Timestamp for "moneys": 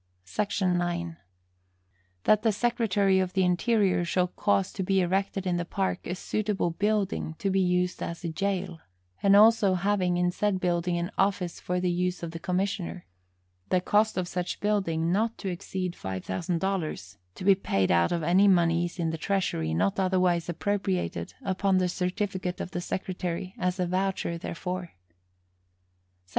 18.47-18.97